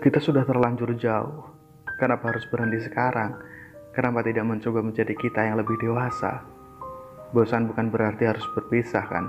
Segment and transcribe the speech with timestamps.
[0.00, 1.44] Kita sudah terlanjur jauh.
[2.00, 3.36] Kenapa harus berhenti sekarang?
[3.92, 6.40] Kenapa tidak mencoba menjadi kita yang lebih dewasa?
[7.36, 9.28] Bosan bukan berarti harus berpisah kan?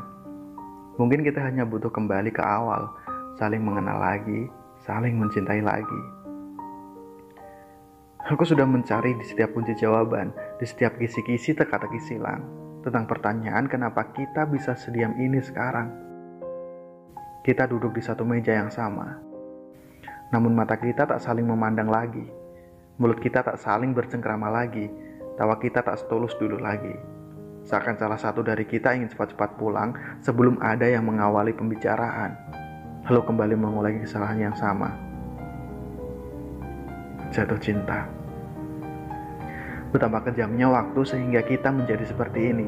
[0.95, 2.88] Mungkin kita hanya butuh kembali ke awal,
[3.35, 4.47] saling mengenal lagi,
[4.88, 6.02] saling mencintai lagi.
[8.31, 12.47] Aku sudah mencari di setiap kunci jawaban, di setiap kisi-kisi teka-teki silang,
[12.79, 15.91] tentang pertanyaan kenapa kita bisa sediam ini sekarang.
[17.44, 19.30] Kita duduk di satu meja yang sama,
[20.31, 22.23] namun mata kita tak saling memandang lagi.
[22.95, 24.88] Mulut kita tak saling bercengkrama lagi.
[25.35, 26.95] Tawa kita tak setulus dulu lagi.
[27.67, 32.34] Seakan salah satu dari kita ingin cepat-cepat pulang sebelum ada yang mengawali pembicaraan.
[33.12, 34.89] Lalu kembali mengulangi kesalahan yang sama.
[37.36, 38.08] Jatuh cinta.
[39.91, 42.67] Betapa kejamnya waktu sehingga kita menjadi seperti ini.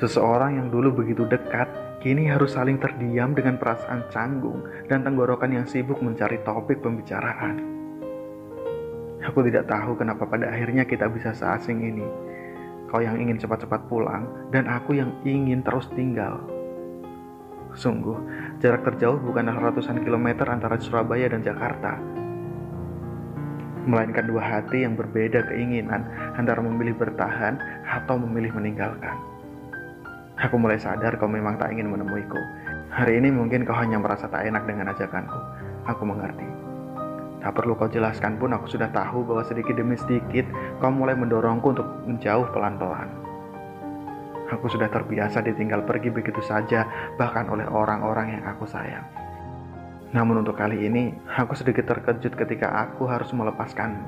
[0.00, 1.68] Seseorang yang dulu begitu dekat
[2.04, 4.60] kini harus saling terdiam dengan perasaan canggung
[4.92, 7.64] dan tenggorokan yang sibuk mencari topik pembicaraan.
[9.24, 12.04] Aku tidak tahu kenapa pada akhirnya kita bisa seasing ini.
[12.92, 16.44] Kau yang ingin cepat-cepat pulang, dan aku yang ingin terus tinggal.
[17.72, 18.20] Sungguh,
[18.60, 21.96] jarak terjauh bukanlah ratusan kilometer antara Surabaya dan Jakarta.
[23.88, 26.04] Melainkan dua hati yang berbeda keinginan
[26.36, 27.56] antara memilih bertahan
[27.88, 29.33] atau memilih meninggalkan.
[30.34, 32.38] Aku mulai sadar kau memang tak ingin menemuiku.
[32.90, 35.38] Hari ini mungkin kau hanya merasa tak enak dengan ajakanku.
[35.86, 36.46] Aku mengerti.
[37.38, 40.42] Tak perlu kau jelaskan pun aku sudah tahu bahwa sedikit demi sedikit
[40.82, 43.06] kau mulai mendorongku untuk menjauh pelan-pelan.
[44.50, 46.82] Aku sudah terbiasa ditinggal pergi begitu saja
[47.14, 49.06] bahkan oleh orang-orang yang aku sayang.
[50.14, 54.06] Namun untuk kali ini, aku sedikit terkejut ketika aku harus melepaskanmu.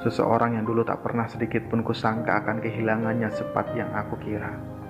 [0.00, 4.81] Seseorang yang dulu tak pernah sedikit pun kusangka akan kehilangannya sepat yang aku kira.